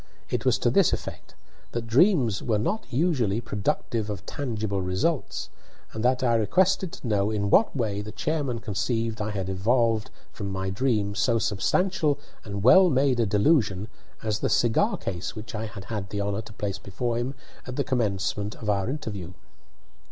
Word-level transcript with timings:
It 0.31 0.45
was 0.45 0.57
to 0.57 0.71
this 0.71 0.93
effect: 0.93 1.35
that 1.73 1.85
dreams 1.85 2.41
were 2.41 2.57
not 2.57 2.91
usually 2.91 3.39
productive 3.39 4.09
of 4.09 4.25
tangible 4.25 4.81
results, 4.81 5.51
and 5.93 6.03
that 6.03 6.23
I 6.23 6.33
requested 6.33 6.91
to 6.93 7.07
know 7.07 7.29
in 7.29 7.51
what 7.51 7.75
way 7.75 8.01
the 8.01 8.11
chairman 8.11 8.57
conceived 8.57 9.21
I 9.21 9.29
had 9.29 9.47
evolved 9.47 10.09
from 10.31 10.51
my 10.51 10.71
dream 10.71 11.13
so 11.13 11.37
substantial 11.37 12.17
and 12.43 12.63
well 12.63 12.89
made 12.89 13.19
a 13.19 13.27
delusion 13.27 13.89
as 14.23 14.39
the 14.39 14.49
cigar 14.49 14.97
case 14.97 15.35
which 15.35 15.53
I 15.53 15.67
had 15.67 15.83
had 15.85 16.09
the 16.09 16.19
honour 16.21 16.41
to 16.41 16.53
place 16.53 16.79
before 16.79 17.17
him 17.19 17.35
at 17.67 17.75
the 17.75 17.83
commencement 17.83 18.55
of 18.55 18.71
our 18.71 18.89
interview. 18.89 19.33